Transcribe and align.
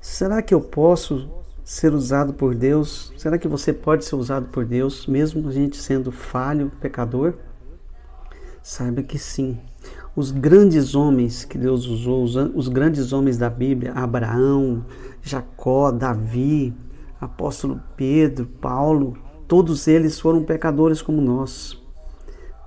Será 0.00 0.40
que 0.40 0.54
eu 0.54 0.62
posso 0.62 1.28
ser 1.62 1.92
usado 1.92 2.32
por 2.32 2.54
Deus? 2.54 3.12
Será 3.18 3.36
que 3.36 3.46
você 3.46 3.72
pode 3.72 4.04
ser 4.04 4.14
usado 4.14 4.46
por 4.48 4.64
Deus, 4.64 5.06
mesmo 5.06 5.46
a 5.46 5.52
gente 5.52 5.76
sendo 5.76 6.10
falho, 6.10 6.72
pecador? 6.80 7.34
Saiba 8.62 9.02
que 9.02 9.18
sim. 9.18 9.58
Os 10.16 10.30
grandes 10.30 10.94
homens 10.94 11.44
que 11.44 11.58
Deus 11.58 11.86
usou, 11.86 12.24
os 12.54 12.68
grandes 12.68 13.12
homens 13.12 13.36
da 13.36 13.50
Bíblia, 13.50 13.92
Abraão, 13.92 14.86
Jacó, 15.20 15.90
Davi, 15.90 16.74
apóstolo 17.20 17.82
Pedro, 17.94 18.46
Paulo, 18.46 19.18
todos 19.46 19.86
eles 19.86 20.18
foram 20.18 20.42
pecadores 20.42 21.02
como 21.02 21.20
nós. 21.20 21.78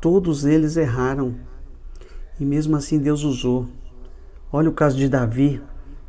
Todos 0.00 0.46
eles 0.46 0.78
erraram. 0.78 1.34
E 2.38 2.44
mesmo 2.44 2.76
assim 2.76 2.98
Deus 2.98 3.22
usou. 3.22 3.68
Olha 4.52 4.68
o 4.68 4.74
caso 4.74 4.96
de 4.96 5.08
Davi. 5.08 5.62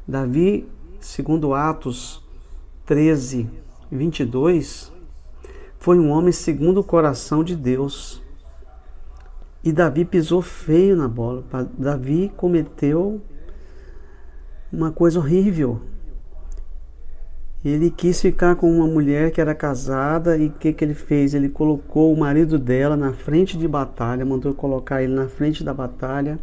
Davi 0.07 0.67
segundo 0.99 1.53
Atos 1.53 2.23
13, 2.85 3.49
22, 3.91 4.91
foi 5.77 5.99
um 5.99 6.09
homem 6.09 6.31
segundo 6.31 6.79
o 6.79 6.83
coração 6.83 7.43
de 7.43 7.55
Deus. 7.55 8.21
E 9.63 9.71
Davi 9.71 10.05
pisou 10.05 10.41
feio 10.41 10.95
na 10.95 11.07
bola. 11.07 11.43
Davi 11.77 12.31
cometeu 12.35 13.21
uma 14.71 14.91
coisa 14.91 15.19
horrível. 15.19 15.81
Ele 17.65 17.89
quis 17.89 18.21
ficar 18.21 18.55
com 18.55 18.71
uma 18.71 18.85
mulher 18.85 19.31
que 19.31 19.41
era 19.41 19.55
casada 19.55 20.37
e 20.37 20.47
o 20.47 20.51
que, 20.51 20.71
que 20.71 20.85
ele 20.85 20.93
fez? 20.93 21.33
Ele 21.33 21.49
colocou 21.49 22.13
o 22.13 22.17
marido 22.17 22.59
dela 22.59 22.95
na 22.95 23.11
frente 23.11 23.57
de 23.57 23.67
batalha, 23.67 24.23
mandou 24.23 24.53
colocar 24.53 25.01
ele 25.01 25.13
na 25.13 25.27
frente 25.27 25.63
da 25.63 25.73
batalha 25.73 26.37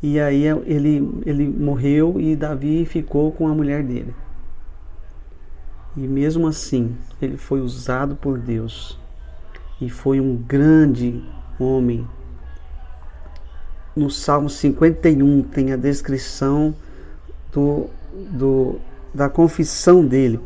e 0.00 0.20
aí 0.20 0.44
ele, 0.66 1.22
ele 1.26 1.48
morreu 1.48 2.20
e 2.20 2.36
Davi 2.36 2.84
ficou 2.84 3.32
com 3.32 3.48
a 3.48 3.54
mulher 3.54 3.82
dele. 3.82 4.14
E 5.96 6.00
mesmo 6.00 6.46
assim, 6.46 6.96
ele 7.20 7.36
foi 7.36 7.60
usado 7.60 8.16
por 8.16 8.38
Deus 8.38 8.98
e 9.80 9.90
foi 9.90 10.20
um 10.20 10.36
grande 10.36 11.22
homem. 11.58 12.06
No 13.94 14.10
Salmo 14.10 14.48
51 14.48 15.42
tem 15.42 15.72
a 15.72 15.76
descrição 15.76 16.74
do, 17.52 17.88
do, 18.30 18.80
da 19.14 19.28
confissão 19.28 20.04
dele. 20.04 20.40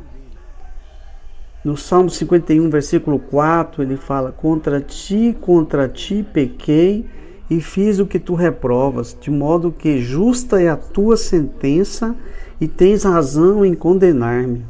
No 1.64 1.76
Salmo 1.76 2.08
51, 2.08 2.70
versículo 2.70 3.18
4, 3.18 3.82
ele 3.82 3.96
fala: 3.96 4.30
Contra 4.30 4.80
ti, 4.80 5.36
contra 5.40 5.88
ti 5.88 6.24
pequei 6.32 7.06
e 7.50 7.60
fiz 7.60 7.98
o 7.98 8.06
que 8.06 8.18
tu 8.18 8.34
reprovas, 8.34 9.16
de 9.20 9.30
modo 9.30 9.72
que 9.72 10.00
justa 10.00 10.60
é 10.60 10.68
a 10.68 10.76
tua 10.76 11.16
sentença 11.16 12.14
e 12.60 12.68
tens 12.68 13.04
razão 13.04 13.64
em 13.64 13.74
condenar-me. 13.74 14.64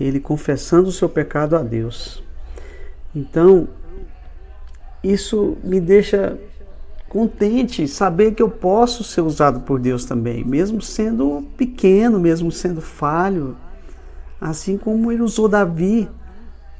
Ele 0.00 0.18
confessando 0.18 0.88
o 0.88 0.92
seu 0.92 1.08
pecado 1.08 1.56
a 1.56 1.62
Deus. 1.62 2.22
Então, 3.14 3.68
isso 5.02 5.56
me 5.62 5.80
deixa 5.80 6.38
contente 7.10 7.88
saber 7.88 8.34
que 8.34 8.42
eu 8.42 8.48
posso 8.48 9.02
ser 9.02 9.20
usado 9.20 9.60
por 9.62 9.80
Deus 9.80 10.04
também, 10.04 10.44
mesmo 10.44 10.80
sendo 10.80 11.44
pequeno, 11.56 12.20
mesmo 12.20 12.52
sendo 12.52 12.80
falho, 12.80 13.56
assim 14.40 14.78
como 14.78 15.10
ele 15.10 15.20
usou 15.20 15.48
Davi. 15.48 16.08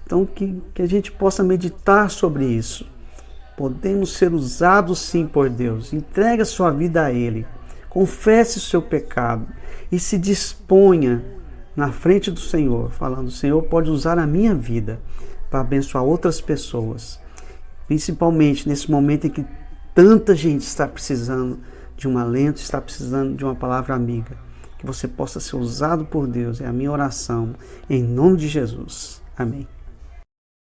Então, 0.06 0.24
que, 0.24 0.62
que 0.72 0.82
a 0.82 0.86
gente 0.86 1.10
possa 1.10 1.42
meditar 1.42 2.10
sobre 2.10 2.46
isso. 2.46 2.88
Podemos 3.56 4.12
ser 4.12 4.32
usados 4.32 5.00
sim 5.00 5.26
por 5.26 5.50
Deus. 5.50 5.92
Entregue 5.92 6.42
a 6.42 6.46
sua 6.46 6.70
vida 6.70 7.04
a 7.04 7.12
Ele. 7.12 7.46
Confesse 7.88 8.58
o 8.58 8.60
seu 8.60 8.80
pecado 8.80 9.46
e 9.90 9.98
se 9.98 10.16
disponha 10.16 11.22
na 11.76 11.92
frente 11.92 12.30
do 12.30 12.40
Senhor, 12.40 12.90
falando: 12.90 13.28
o 13.28 13.32
Senhor 13.32 13.62
pode 13.64 13.90
usar 13.90 14.18
a 14.18 14.26
minha 14.26 14.54
vida 14.54 15.00
para 15.50 15.60
abençoar 15.60 16.04
outras 16.04 16.40
pessoas. 16.40 17.20
Principalmente 17.86 18.68
nesse 18.68 18.90
momento 18.90 19.26
em 19.26 19.30
que 19.30 19.44
tanta 19.94 20.34
gente 20.34 20.62
está 20.62 20.86
precisando 20.86 21.58
de 21.96 22.08
um 22.08 22.18
alento, 22.18 22.60
está 22.60 22.80
precisando 22.80 23.36
de 23.36 23.44
uma 23.44 23.54
palavra 23.54 23.94
amiga. 23.94 24.36
Que 24.78 24.86
você 24.86 25.06
possa 25.06 25.40
ser 25.40 25.56
usado 25.56 26.06
por 26.06 26.26
Deus. 26.26 26.60
É 26.60 26.66
a 26.66 26.72
minha 26.72 26.90
oração. 26.90 27.54
Em 27.88 28.02
nome 28.02 28.38
de 28.38 28.48
Jesus. 28.48 29.20
Amém. 29.36 29.68